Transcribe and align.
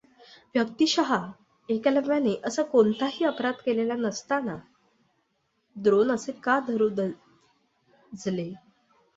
व्यक्तिशः 0.55 1.11
एकलव्याने 1.69 2.33
असा 2.45 2.63
कोणताही 2.63 3.25
अपराध 3.25 3.61
केलेला 3.65 3.95
नसता 3.97 4.39
द्रोण 5.75 6.11
असे 6.11 6.31
का 6.43 6.59
करू 6.59 6.89
धजले? 6.89 8.51